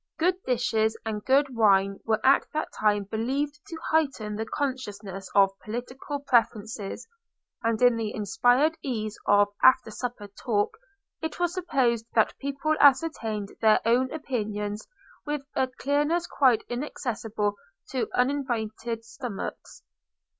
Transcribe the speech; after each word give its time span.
Good 0.17 0.41
dishes 0.47 0.97
and 1.05 1.23
good 1.23 1.55
wine 1.55 1.99
were 2.05 2.19
at 2.25 2.47
that 2.53 2.69
time 2.73 3.03
believed 3.03 3.59
to 3.67 3.77
heighten 3.91 4.35
the 4.35 4.47
consciousness 4.47 5.29
of 5.35 5.51
political 5.63 6.19
preferences, 6.21 7.07
and 7.61 7.79
in 7.83 7.97
the 7.97 8.11
inspired 8.11 8.79
ease 8.81 9.15
of 9.27 9.49
after 9.61 9.91
supper 9.91 10.25
talk 10.27 10.75
it 11.21 11.39
was 11.39 11.53
supposed 11.53 12.07
that 12.15 12.35
people 12.39 12.73
ascertained 12.79 13.49
their 13.61 13.79
own 13.85 14.11
opinions 14.11 14.87
with 15.27 15.43
a 15.55 15.67
clearness 15.67 16.25
quite 16.25 16.63
inaccessible 16.67 17.53
to 17.89 18.09
uninvited 18.15 19.05
stomachs. 19.05 19.83